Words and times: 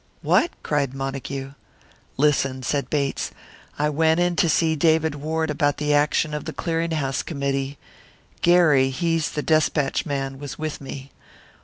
"What!" 0.23 0.49
cried 0.63 0.95
Montague. 0.95 1.51
"Listen," 2.17 2.63
said 2.63 2.89
Bates. 2.89 3.29
"I 3.77 3.87
went 3.89 4.19
in 4.19 4.35
to 4.37 4.49
see 4.49 4.75
David 4.75 5.13
Ward 5.13 5.51
about 5.51 5.77
the 5.77 5.93
action 5.93 6.33
of 6.33 6.45
the 6.45 6.53
Clearinghouse 6.53 7.21
Committee; 7.23 7.77
Gary 8.41 8.89
he's 8.89 9.29
the 9.29 9.43
Despatch 9.43 10.03
man 10.07 10.39
was 10.39 10.57
with 10.57 10.81
me. 10.81 11.11